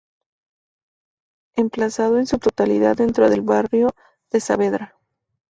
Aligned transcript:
Emplazado 1.55 2.17
en 2.17 2.25
su 2.25 2.39
totalidad 2.39 2.97
dentro 2.97 3.29
del 3.29 3.41
barrio 3.43 3.91
de 4.31 4.39
Saavedra. 4.39 4.97